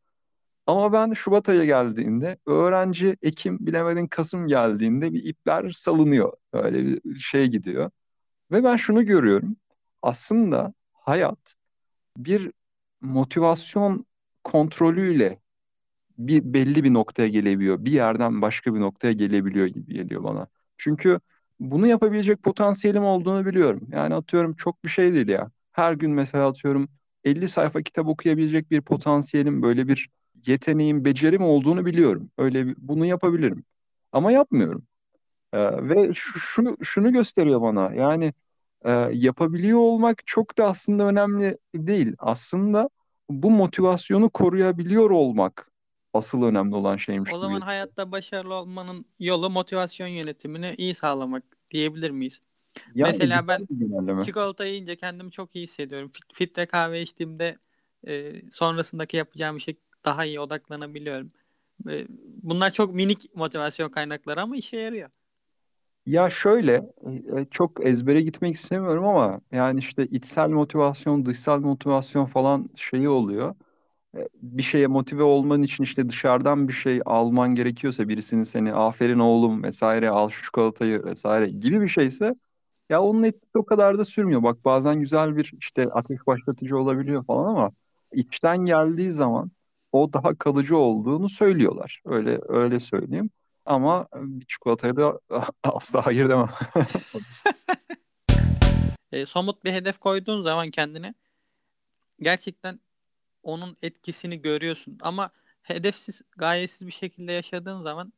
Ama 0.66 0.92
ben 0.92 1.12
Şubat 1.12 1.48
ayı 1.48 1.64
geldiğinde 1.64 2.38
öğrenci 2.46 3.16
Ekim 3.22 3.58
bilemedin 3.66 4.06
Kasım 4.06 4.46
geldiğinde 4.46 5.12
bir 5.12 5.24
ipler 5.24 5.72
salınıyor. 5.72 6.32
Öyle 6.52 6.84
bir 6.86 7.18
şey 7.18 7.44
gidiyor. 7.44 7.90
Ve 8.52 8.64
ben 8.64 8.76
şunu 8.76 9.06
görüyorum. 9.06 9.56
Aslında 10.02 10.74
hayat 10.92 11.56
bir 12.16 12.52
motivasyon 13.00 14.06
kontrolüyle 14.44 15.40
bir 16.18 16.54
belli 16.54 16.84
bir 16.84 16.94
noktaya 16.94 17.28
gelebiliyor. 17.28 17.84
Bir 17.84 17.92
yerden 17.92 18.42
başka 18.42 18.74
bir 18.74 18.80
noktaya 18.80 19.12
gelebiliyor 19.12 19.66
gibi 19.66 19.94
geliyor 19.94 20.24
bana. 20.24 20.46
Çünkü 20.76 21.20
bunu 21.60 21.86
yapabilecek 21.86 22.42
potansiyelim 22.42 23.04
olduğunu 23.04 23.46
biliyorum. 23.46 23.88
Yani 23.92 24.14
atıyorum 24.14 24.54
çok 24.54 24.84
bir 24.84 24.88
şey 24.88 25.14
değil 25.14 25.28
ya. 25.28 25.50
Her 25.72 25.92
gün 25.92 26.10
mesela 26.10 26.48
atıyorum 26.48 26.88
50 27.24 27.48
sayfa 27.48 27.82
kitap 27.82 28.06
okuyabilecek 28.08 28.70
bir 28.70 28.80
potansiyelim, 28.82 29.62
böyle 29.62 29.88
bir 29.88 30.08
yeteneğim, 30.46 31.04
becerim 31.04 31.42
olduğunu 31.42 31.86
biliyorum. 31.86 32.30
Öyle 32.38 32.74
bunu 32.78 33.06
yapabilirim. 33.06 33.64
Ama 34.12 34.32
yapmıyorum. 34.32 34.86
Ee, 35.52 35.88
ve 35.88 36.10
şu, 36.14 36.38
şunu 36.40 36.76
şunu 36.82 37.12
gösteriyor 37.12 37.62
bana. 37.62 37.94
Yani 37.94 38.34
e, 38.84 38.92
yapabiliyor 39.12 39.78
olmak 39.78 40.26
çok 40.26 40.58
da 40.58 40.66
aslında 40.68 41.04
önemli 41.06 41.58
değil. 41.74 42.14
Aslında 42.18 42.90
bu 43.30 43.50
motivasyonu 43.50 44.30
koruyabiliyor 44.30 45.10
olmak 45.10 45.70
asıl 46.16 46.42
önemli 46.42 46.74
olan 46.76 46.96
şeymiş 46.96 47.30
O 47.30 47.34
gibi. 47.34 47.40
zaman 47.40 47.60
hayatta 47.60 48.12
başarılı 48.12 48.54
olmanın 48.54 49.04
yolu 49.18 49.50
motivasyon 49.50 50.08
yönetimini 50.08 50.74
iyi 50.78 50.94
sağlamak 50.94 51.44
diyebilir 51.70 52.10
miyiz? 52.10 52.40
Yani 52.94 53.12
Mesela 53.12 53.48
ben 53.48 53.68
çikolata 54.24 54.64
yiyince 54.66 54.96
kendimi 54.96 55.30
çok 55.30 55.56
iyi 55.56 55.62
hissediyorum. 55.62 56.10
Fit, 56.14 56.24
filtre 56.34 56.66
kahve 56.66 57.02
içtiğimde 57.02 57.58
e, 58.06 58.42
sonrasındaki 58.50 59.16
yapacağım 59.16 59.56
işe 59.56 59.76
daha 60.04 60.24
iyi 60.24 60.40
odaklanabiliyorum. 60.40 61.28
E, 61.88 62.06
bunlar 62.42 62.70
çok 62.70 62.94
minik 62.94 63.36
motivasyon 63.36 63.90
kaynakları 63.90 64.42
ama 64.42 64.56
işe 64.56 64.76
yarıyor. 64.76 65.10
Ya 66.06 66.30
şöyle 66.30 66.72
e, 67.38 67.44
çok 67.50 67.86
ezbere 67.86 68.22
gitmek 68.22 68.54
istemiyorum 68.54 69.04
ama 69.06 69.40
yani 69.52 69.78
işte 69.78 70.06
içsel 70.06 70.48
motivasyon, 70.50 71.26
dışsal 71.26 71.60
motivasyon 71.60 72.26
falan 72.26 72.68
şeyi 72.74 73.08
oluyor. 73.08 73.54
E, 74.16 74.28
Bir 74.42 74.62
şeye 74.62 74.86
motive 74.86 75.22
olman 75.22 75.62
için 75.62 75.84
işte 75.84 76.08
dışarıdan 76.08 76.68
bir 76.68 76.72
şey 76.72 77.00
alman 77.06 77.54
gerekiyorsa 77.54 78.08
birisinin 78.08 78.44
seni 78.44 78.74
aferin 78.74 79.18
oğlum 79.18 79.62
vesaire 79.62 80.10
al 80.10 80.28
şu 80.28 80.44
çikolatayı 80.44 81.04
vesaire 81.04 81.48
gibi 81.48 81.80
bir 81.80 81.88
şeyse 81.88 82.34
ya 82.90 83.02
onun 83.02 83.22
etkisi 83.22 83.58
o 83.58 83.64
kadar 83.66 83.98
da 83.98 84.04
sürmüyor. 84.04 84.42
Bak 84.42 84.64
bazen 84.64 85.00
güzel 85.00 85.36
bir 85.36 85.52
işte 85.60 85.84
ateş 85.92 86.26
başlatıcı 86.26 86.78
olabiliyor 86.78 87.24
falan 87.24 87.48
ama 87.50 87.70
içten 88.12 88.58
geldiği 88.58 89.12
zaman 89.12 89.50
o 89.92 90.12
daha 90.12 90.34
kalıcı 90.34 90.76
olduğunu 90.76 91.28
söylüyorlar. 91.28 92.02
Öyle 92.04 92.40
öyle 92.48 92.80
söyleyeyim. 92.80 93.30
Ama 93.66 94.06
bir 94.14 94.46
çikolataya 94.46 94.96
da 94.96 95.20
asla 95.64 96.06
hayır 96.06 96.28
demem. 96.28 96.48
E, 99.12 99.26
somut 99.26 99.64
bir 99.64 99.72
hedef 99.72 99.98
koyduğun 99.98 100.42
zaman 100.42 100.70
kendine 100.70 101.14
gerçekten 102.20 102.80
onun 103.46 103.76
etkisini 103.82 104.42
görüyorsun. 104.42 104.98
Ama 105.00 105.30
hedefsiz, 105.62 106.22
gayesiz 106.36 106.86
bir 106.86 106.92
şekilde 106.92 107.32
yaşadığın 107.32 107.80
zaman 107.80 108.12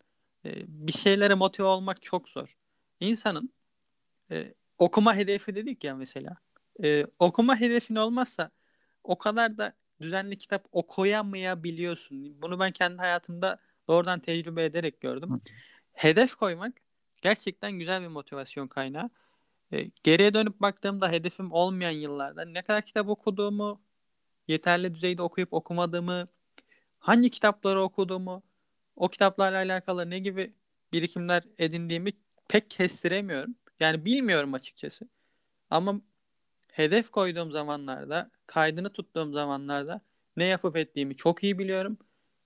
e, 0.44 0.54
bir 0.68 0.92
şeylere 0.92 1.34
motive 1.34 1.66
olmak 1.66 2.02
çok 2.02 2.28
zor. 2.28 2.56
İnsanın 3.00 3.52
e, 4.30 4.54
okuma 4.78 5.16
hedefi 5.16 5.54
dedik 5.54 5.84
ya 5.84 5.94
mesela. 5.96 6.36
E, 6.84 7.04
okuma 7.18 7.60
hedefin 7.60 7.96
olmazsa 7.96 8.50
o 9.04 9.18
kadar 9.18 9.58
da 9.58 9.72
düzenli 10.00 10.38
kitap 10.38 10.66
okuyamayabiliyorsun. 10.72 12.42
Bunu 12.42 12.60
ben 12.60 12.72
kendi 12.72 12.96
hayatımda 12.98 13.58
doğrudan 13.88 14.20
tecrübe 14.20 14.64
ederek 14.64 15.00
gördüm. 15.00 15.40
Hedef 15.92 16.34
koymak 16.34 16.74
gerçekten 17.22 17.72
güzel 17.72 18.02
bir 18.02 18.08
motivasyon 18.08 18.68
kaynağı. 18.68 19.10
E, 19.72 19.90
geriye 20.02 20.34
dönüp 20.34 20.60
baktığımda 20.60 21.10
hedefim 21.10 21.52
olmayan 21.52 21.90
yıllarda 21.90 22.44
ne 22.44 22.62
kadar 22.62 22.82
kitap 22.82 23.08
okuduğumu, 23.08 23.80
yeterli 24.48 24.94
düzeyde 24.94 25.22
okuyup 25.22 25.52
okumadığımı, 25.52 26.28
hangi 26.98 27.30
kitapları 27.30 27.82
okuduğumu, 27.82 28.42
o 28.96 29.08
kitaplarla 29.08 29.58
alakalı 29.58 30.10
ne 30.10 30.18
gibi 30.18 30.54
birikimler 30.92 31.42
edindiğimi 31.58 32.12
pek 32.48 32.70
kestiremiyorum. 32.70 33.54
Yani 33.80 34.04
bilmiyorum 34.04 34.54
açıkçası. 34.54 35.08
Ama 35.70 36.00
hedef 36.72 37.10
koyduğum 37.10 37.52
zamanlarda, 37.52 38.30
kaydını 38.46 38.90
tuttuğum 38.92 39.32
zamanlarda 39.32 40.00
ne 40.36 40.44
yapıp 40.44 40.76
ettiğimi 40.76 41.16
çok 41.16 41.44
iyi 41.44 41.58
biliyorum. 41.58 41.98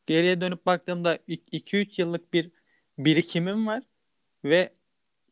Geriye 0.07 0.41
dönüp 0.41 0.67
baktığımda 0.67 1.17
2-3 1.17 1.99
yıllık 1.99 2.33
bir 2.35 2.51
birikimim 2.99 3.67
var 3.67 3.83
ve 4.45 4.75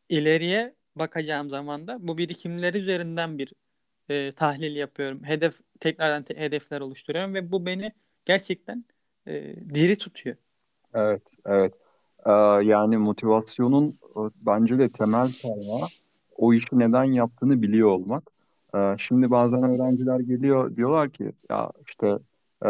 ileriye 0.09 0.75
bakacağım 0.95 1.49
zaman 1.49 1.87
da 1.87 2.07
bu 2.07 2.17
birikimleri 2.17 2.77
üzerinden 2.77 3.37
bir 3.39 3.53
e, 4.09 4.31
tahlil 4.31 4.75
yapıyorum. 4.75 5.23
Hedef 5.23 5.59
tekrardan 5.79 6.23
te- 6.23 6.37
hedefler 6.37 6.81
oluşturuyorum 6.81 7.33
ve 7.33 7.51
bu 7.51 7.65
beni 7.65 7.91
gerçekten 8.25 8.85
e, 9.27 9.55
diri 9.73 9.97
tutuyor. 9.97 10.35
Evet, 10.93 11.33
evet. 11.45 11.73
Ee, 12.25 12.31
yani 12.63 12.97
motivasyonun 12.97 13.99
e, 14.15 14.19
bence 14.35 14.79
de 14.79 14.91
temel 14.91 15.31
kaynağı 15.41 15.87
o 16.37 16.53
işi 16.53 16.67
neden 16.71 17.03
yaptığını 17.03 17.61
biliyor 17.61 17.89
olmak. 17.89 18.23
Ee, 18.75 18.95
şimdi 18.99 19.31
bazen 19.31 19.63
öğrenciler 19.63 20.19
geliyor 20.19 20.75
diyorlar 20.75 21.09
ki 21.09 21.31
ya 21.49 21.71
işte 21.87 22.07
e, 22.65 22.69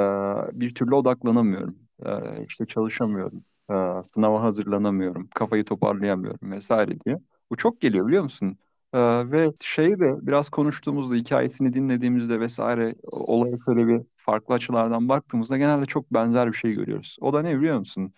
bir 0.54 0.76
türlü 0.76 0.96
odaklanamıyorum, 0.96 1.78
e, 2.06 2.10
işte 2.50 2.66
çalışamıyorum, 2.66 3.44
e, 3.72 4.04
sınava 4.04 4.44
hazırlanamıyorum, 4.44 5.30
kafayı 5.36 5.66
toparlayamıyorum 5.66 6.52
vesaire 6.52 7.00
diye. 7.02 7.20
Bu 7.52 7.58
çok 7.58 7.82
geliyor 7.82 8.08
biliyor 8.08 8.24
musun? 8.24 8.58
Ee, 8.94 9.32
ve 9.32 9.52
şeyi 9.64 10.00
de 10.00 10.28
biraz 10.28 10.50
konuştuğumuzda, 10.50 11.16
hikayesini 11.16 11.74
dinlediğimizde 11.74 12.40
vesaire 12.40 12.96
olaya 13.12 13.58
şöyle 13.66 13.88
bir 13.88 14.02
farklı 14.16 14.54
açılardan 14.56 15.10
baktığımızda 15.10 15.58
genelde 15.58 15.86
çok 15.86 16.14
benzer 16.14 16.48
bir 16.48 16.58
şey 16.58 16.74
görüyoruz. 16.74 17.18
O 17.22 17.34
da 17.34 17.42
ne 17.42 17.58
biliyor 17.60 17.78
musun? 17.80 18.14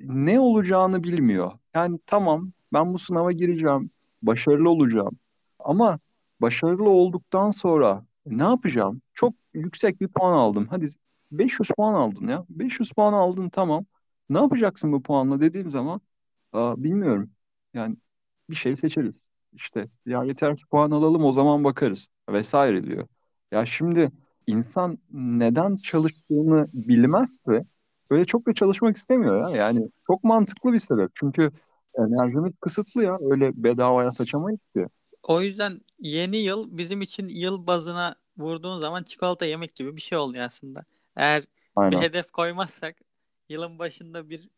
Ne 0.00 0.40
olacağını 0.40 1.04
bilmiyor. 1.04 1.52
Yani 1.74 1.98
tamam 2.06 2.52
ben 2.72 2.94
bu 2.94 2.98
sınava 2.98 3.32
gireceğim, 3.32 3.90
başarılı 4.22 4.70
olacağım. 4.70 5.18
Ama 5.58 5.98
başarılı 6.40 6.88
olduktan 6.90 7.50
sonra 7.50 8.06
ne 8.26 8.44
yapacağım? 8.44 9.02
Çok 9.14 9.34
yüksek 9.54 10.00
bir 10.00 10.08
puan 10.08 10.32
aldım. 10.32 10.66
Hadi 10.70 10.86
500 11.32 11.70
puan 11.76 11.94
aldın 11.94 12.28
ya. 12.28 12.44
500 12.50 12.92
puan 12.92 13.12
aldın 13.12 13.48
tamam. 13.48 13.86
Ne 14.30 14.38
yapacaksın 14.40 14.92
bu 14.92 15.02
puanla 15.02 15.40
dediğim 15.40 15.70
zaman 15.70 16.00
aa, 16.52 16.82
bilmiyorum. 16.84 17.30
Yani 17.74 17.96
bir 18.50 18.54
şey 18.56 18.76
seçeriz. 18.76 19.25
İşte 19.56 19.88
ya 20.06 20.24
yeter 20.24 20.56
ki 20.56 20.62
puan 20.70 20.90
alalım 20.90 21.24
o 21.24 21.32
zaman 21.32 21.64
bakarız 21.64 22.06
vesaire 22.30 22.84
diyor. 22.84 23.06
Ya 23.52 23.66
şimdi 23.66 24.10
insan 24.46 24.98
neden 25.12 25.76
çalıştığını 25.76 26.68
bilmezse 26.72 27.64
öyle 28.10 28.24
çok 28.24 28.46
da 28.46 28.54
çalışmak 28.54 28.96
istemiyor 28.96 29.50
ya. 29.50 29.56
Yani 29.56 29.88
çok 30.06 30.24
mantıklı 30.24 30.72
bir 30.72 30.78
sebep. 30.78 31.10
Çünkü 31.14 31.50
enerjimiz 31.94 32.52
kısıtlı 32.60 33.04
ya. 33.04 33.18
Öyle 33.30 33.52
bedavaya 33.64 34.10
saçamayız 34.10 34.60
ki. 34.76 34.86
O 35.22 35.40
yüzden 35.40 35.80
yeni 35.98 36.36
yıl 36.36 36.78
bizim 36.78 37.02
için 37.02 37.28
yıl 37.28 37.66
bazına 37.66 38.16
vurduğun 38.38 38.80
zaman 38.80 39.02
çikolata 39.02 39.46
yemek 39.46 39.74
gibi 39.74 39.96
bir 39.96 40.00
şey 40.00 40.18
oluyor 40.18 40.44
aslında. 40.44 40.84
Eğer 41.16 41.42
bir 41.42 41.46
Aynen. 41.76 42.00
hedef 42.00 42.30
koymazsak 42.30 42.96
yılın 43.48 43.78
başında 43.78 44.30
bir 44.30 44.48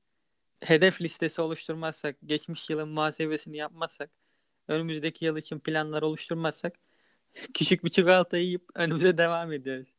hedef 0.60 1.02
listesi 1.02 1.40
oluşturmazsak, 1.42 2.16
geçmiş 2.26 2.70
yılın 2.70 2.88
muhasebesini 2.88 3.56
yapmazsak, 3.56 4.10
önümüzdeki 4.68 5.24
yıl 5.24 5.36
için 5.36 5.58
planlar 5.58 6.02
oluşturmazsak 6.02 6.72
küçük 7.54 7.84
bir 7.84 7.90
çikolata 7.90 8.36
yiyip 8.36 8.62
önümüze 8.74 9.18
devam 9.18 9.52
ediyoruz. 9.52 9.94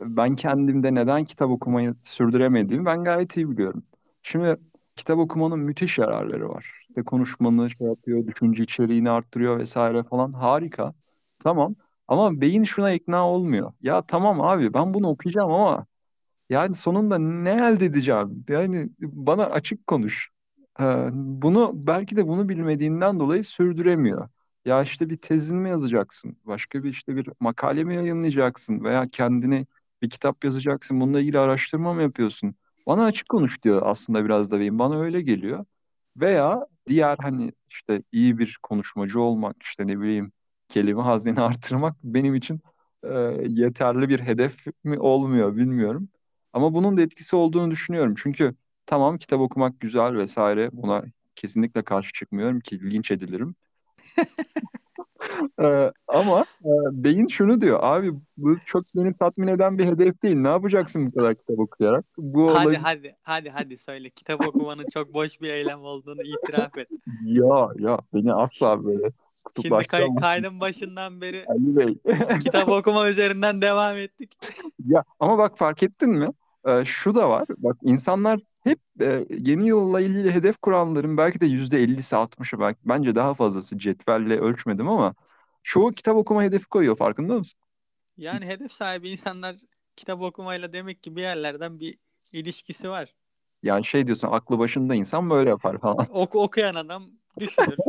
Ben 0.00 0.36
kendimde 0.36 0.94
neden 0.94 1.24
kitap 1.24 1.50
okumayı 1.50 1.94
sürdüremediğimi 2.04 2.86
ben 2.86 3.04
gayet 3.04 3.36
iyi 3.36 3.50
biliyorum. 3.50 3.82
Şimdi 4.22 4.56
kitap 4.96 5.18
okumanın 5.18 5.58
müthiş 5.58 5.98
yararları 5.98 6.48
var. 6.48 6.72
İşte 6.88 7.02
konuşmanı 7.02 7.70
şey 7.70 7.86
yapıyor, 7.86 8.26
düşünce 8.26 8.62
içeriğini 8.62 9.10
arttırıyor 9.10 9.58
vesaire 9.58 10.02
falan. 10.02 10.32
Harika. 10.32 10.94
Tamam. 11.38 11.74
Ama 12.08 12.40
beyin 12.40 12.64
şuna 12.64 12.92
ikna 12.92 13.28
olmuyor. 13.28 13.72
Ya 13.82 14.02
tamam 14.06 14.40
abi 14.40 14.74
ben 14.74 14.94
bunu 14.94 15.08
okuyacağım 15.08 15.52
ama 15.52 15.86
yani 16.50 16.74
sonunda 16.74 17.18
ne 17.18 17.50
elde 17.50 17.84
edeceğim? 17.84 18.44
Yani 18.48 18.90
bana 19.00 19.44
açık 19.44 19.86
konuş. 19.86 20.30
Ee, 20.80 21.08
bunu 21.12 21.70
belki 21.74 22.16
de 22.16 22.28
bunu 22.28 22.48
bilmediğinden 22.48 23.20
dolayı 23.20 23.44
sürdüremiyor. 23.44 24.28
Ya 24.64 24.82
işte 24.82 25.10
bir 25.10 25.16
tezin 25.16 25.58
mi 25.58 25.68
yazacaksın? 25.70 26.36
Başka 26.44 26.84
bir 26.84 26.90
işte 26.90 27.16
bir 27.16 27.28
makale 27.40 27.84
mi 27.84 27.94
yayınlayacaksın? 27.96 28.84
Veya 28.84 29.02
kendini 29.12 29.66
bir 30.02 30.10
kitap 30.10 30.44
yazacaksın. 30.44 31.00
Bununla 31.00 31.20
ilgili 31.20 31.38
araştırma 31.38 31.94
mı 31.94 32.02
yapıyorsun? 32.02 32.54
Bana 32.86 33.04
açık 33.04 33.28
konuş 33.28 33.62
diyor 33.62 33.82
aslında 33.84 34.24
biraz 34.24 34.50
da 34.50 34.60
benim. 34.60 34.78
Bana 34.78 35.00
öyle 35.00 35.20
geliyor. 35.20 35.64
Veya 36.16 36.66
diğer 36.86 37.16
hani 37.20 37.52
işte 37.68 38.02
iyi 38.12 38.38
bir 38.38 38.58
konuşmacı 38.62 39.20
olmak, 39.20 39.56
işte 39.62 39.86
ne 39.86 40.00
bileyim 40.00 40.32
kelime 40.68 41.02
hazneni 41.02 41.40
artırmak 41.42 41.96
benim 42.04 42.34
için 42.34 42.60
e, 43.02 43.08
yeterli 43.48 44.08
bir 44.08 44.20
hedef 44.20 44.66
mi 44.84 44.98
olmuyor 45.00 45.56
bilmiyorum. 45.56 46.08
Ama 46.52 46.74
bunun 46.74 46.96
da 46.96 47.02
etkisi 47.02 47.36
olduğunu 47.36 47.70
düşünüyorum. 47.70 48.14
Çünkü 48.18 48.54
tamam 48.88 49.18
kitap 49.18 49.40
okumak 49.40 49.80
güzel 49.80 50.14
vesaire. 50.16 50.70
Buna 50.72 51.02
kesinlikle 51.34 51.82
karşı 51.82 52.12
çıkmıyorum 52.12 52.60
ki 52.60 52.90
linç 52.90 53.10
edilirim. 53.10 53.54
Ee, 55.60 55.92
ama 56.08 56.40
e, 56.64 56.70
beyin 56.92 57.26
şunu 57.26 57.60
diyor. 57.60 57.78
Abi 57.82 58.12
bu 58.36 58.56
çok 58.66 58.84
beni 58.96 59.14
tatmin 59.14 59.46
eden 59.46 59.78
bir 59.78 59.86
hedef 59.86 60.22
değil. 60.22 60.36
Ne 60.36 60.48
yapacaksın 60.48 61.06
bu 61.06 61.18
kadar 61.18 61.34
kitap 61.34 61.58
okuyarak? 61.58 62.04
Bu 62.18 62.50
Hadi 62.50 62.66
olayı... 62.66 62.78
hadi 62.78 63.16
hadi 63.22 63.50
hadi 63.50 63.78
söyle 63.78 64.08
kitap 64.10 64.46
okumanın 64.48 64.86
çok 64.94 65.14
boş 65.14 65.40
bir 65.40 65.50
eylem 65.50 65.80
olduğunu 65.80 66.22
itiraf 66.22 66.78
et. 66.78 66.88
Ya 67.24 67.68
ya 67.78 67.98
beni 68.14 68.34
asla 68.34 68.86
böyle 68.86 69.12
Şimdi 69.62 69.86
kay- 69.86 70.14
kaydın 70.14 70.60
başından 70.60 71.20
beri 71.20 71.44
Ali 71.48 71.76
Bey. 71.76 71.98
kitap 72.40 72.68
okuma 72.68 73.08
üzerinden 73.08 73.62
devam 73.62 73.96
ettik. 73.96 74.38
Ya 74.86 75.04
ama 75.20 75.38
bak 75.38 75.58
fark 75.58 75.82
ettin 75.82 76.10
mi? 76.10 76.28
Ee, 76.68 76.84
şu 76.84 77.14
da 77.14 77.30
var. 77.30 77.46
Bak 77.58 77.76
insanlar 77.82 78.40
hep 78.64 78.78
e, 79.00 79.26
yeni 79.30 79.68
yılla 79.68 80.00
ilgili 80.00 80.32
hedef 80.32 80.58
kuranların 80.58 81.16
belki 81.16 81.40
de 81.40 81.46
yüzde 81.46 81.78
ellisi 81.78 82.16
altmışı 82.16 82.60
belki 82.60 82.78
bence 82.84 83.14
daha 83.14 83.34
fazlası 83.34 83.78
cetvelle 83.78 84.40
ölçmedim 84.40 84.88
ama 84.88 85.14
çoğu 85.62 85.90
kitap 85.90 86.16
okuma 86.16 86.42
hedefi 86.42 86.66
koyuyor 86.66 86.96
farkında 86.96 87.38
mısın? 87.38 87.62
Yani 88.16 88.46
hedef 88.46 88.72
sahibi 88.72 89.10
insanlar 89.10 89.56
kitap 89.96 90.22
okumayla 90.22 90.72
demek 90.72 91.02
ki 91.02 91.16
bir 91.16 91.22
yerlerden 91.22 91.80
bir 91.80 91.98
ilişkisi 92.32 92.90
var. 92.90 93.14
Yani 93.62 93.86
şey 93.86 94.06
diyorsun 94.06 94.28
aklı 94.28 94.58
başında 94.58 94.94
insan 94.94 95.30
böyle 95.30 95.50
yapar 95.50 95.78
falan. 95.78 96.06
Ok 96.10 96.34
okuyan 96.34 96.74
adam 96.74 97.10
düşünür. 97.40 97.76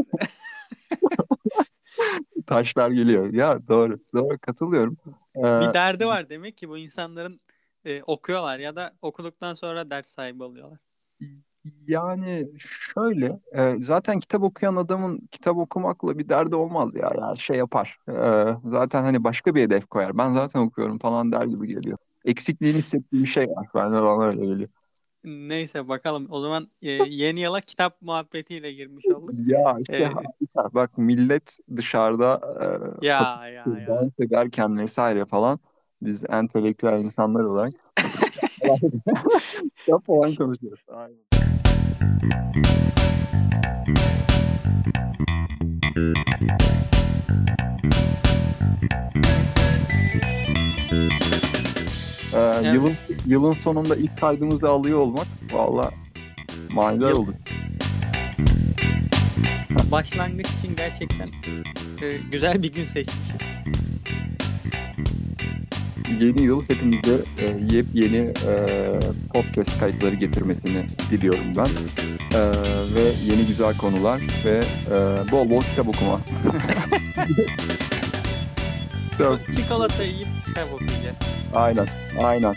Taşlar 2.48 2.92
geliyor. 2.92 3.34
Ya 3.34 3.68
doğru. 3.68 4.00
Doğru 4.14 4.38
katılıyorum. 4.42 4.98
Ee, 5.36 5.42
bir 5.42 5.74
derdi 5.74 6.06
var 6.06 6.30
demek 6.30 6.58
ki 6.58 6.70
bu 6.70 6.78
insanların 6.78 7.42
e, 7.86 8.04
okuyorlar 8.04 8.60
ya 8.60 8.76
da 8.76 8.98
okuduktan 9.02 9.54
sonra 9.54 9.90
ders 9.90 10.08
sahibi 10.08 10.44
oluyorlar. 10.44 10.80
Yani 11.88 12.48
şöyle 12.60 13.40
e, 13.56 13.80
zaten 13.80 14.20
kitap 14.20 14.44
okuyan 14.44 14.76
adamın 14.76 15.20
kitap 15.32 15.58
okumakla 15.58 16.18
bir 16.20 16.30
derdi 16.30 16.56
olmaz 16.56 16.90
ya. 16.96 17.12
Yani 17.22 17.40
şey 17.40 17.58
yapar. 17.58 17.98
E, 18.10 18.70
zaten 18.70 19.04
hani 19.04 19.24
başka 19.24 19.56
bir 19.56 19.62
hedef 19.62 19.88
koyar. 19.88 20.18
Ben 20.18 20.34
zaten 20.34 20.60
okuyorum 20.60 21.00
falan 21.00 21.32
der 21.32 21.46
gibi 21.46 21.68
geliyor. 21.68 21.98
Eksikliğini 22.26 22.78
hissettiğim 22.78 23.24
bir 23.24 23.30
şey 23.30 23.48
var. 23.50 23.68
Ben 23.76 23.92
de 23.94 24.02
bana 24.02 24.26
öyle 24.26 24.46
geliyor. 24.46 24.70
Neyse 25.24 25.88
bakalım. 25.88 26.28
O 26.32 26.42
zaman 26.42 26.72
e, 26.82 26.92
yeni 26.92 27.40
yıla 27.40 27.62
kitap 27.62 28.02
muhabbetiyle 28.02 28.72
girmiş 28.74 29.12
olduk. 29.12 29.36
Ya 29.48 29.78
işte 29.80 30.04
Ee, 30.04 30.14
bak 30.74 30.98
millet 30.98 31.58
dışarıda 31.76 32.42
e, 32.62 33.06
ya 33.06 33.48
ya 33.48 33.78
ya. 33.80 33.88
dans 33.88 34.12
ederken 34.20 34.78
vesaire 34.78 35.26
falan 35.26 35.60
biz 36.02 36.24
entelektüel 36.30 37.00
insanlar 37.04 37.44
olarak 37.44 37.74
kitap 39.78 40.06
falan 40.06 40.36
konuşuyoruz. 40.36 40.84
Aynen. 40.88 41.20
Ee, 52.34 52.38
Evet. 52.38 52.74
yılın 52.74 52.94
yılın 53.26 53.52
sonunda 53.52 53.96
ilk 53.96 54.20
kaydımızı 54.20 54.70
alıyor 54.70 55.00
olmak 55.00 55.28
valla 55.52 55.92
manidar 56.70 57.12
olduk. 57.12 57.36
Başlangıç 59.92 60.48
için 60.48 60.76
gerçekten 60.76 61.28
e, 62.02 62.18
güzel 62.32 62.64
bir 62.64 62.74
gün 62.74 62.86
seçmişiz. 62.86 63.42
Yeni 66.18 66.42
yıl 66.42 66.62
hepimize 66.68 67.22
e, 67.40 67.76
yepyeni 67.76 68.18
e, 68.18 68.66
podcast 69.34 69.80
kayıtları 69.80 70.16
getirmesini 70.16 70.86
diliyorum 71.12 71.56
ben. 71.58 71.68
E, 72.38 72.42
ve 72.96 73.12
yeni 73.26 73.48
güzel 73.48 73.78
konular 73.78 74.22
ve 74.46 74.62
e, 74.92 75.32
bol 75.32 75.50
bol 75.50 75.62
kitap 75.62 75.88
okuma. 75.88 76.20
Çikolata 79.56 80.04
yiyip 80.04 80.28
kitap 80.48 80.74
okuyacağız. 80.74 81.18
aynen, 81.54 81.88
aynen. 82.24 82.56